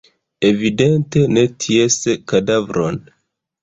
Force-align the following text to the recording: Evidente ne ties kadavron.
Evidente 0.49 1.19
ne 1.35 1.45
ties 1.61 2.01
kadavron. 2.31 2.95